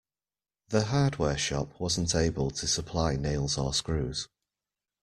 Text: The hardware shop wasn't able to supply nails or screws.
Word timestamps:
The 0.69 0.85
hardware 0.85 1.37
shop 1.37 1.79
wasn't 1.79 2.15
able 2.15 2.49
to 2.49 2.65
supply 2.67 3.17
nails 3.17 3.55
or 3.55 3.71
screws. 3.71 4.27